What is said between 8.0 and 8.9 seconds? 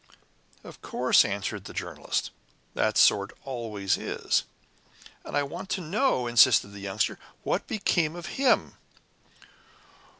of him?"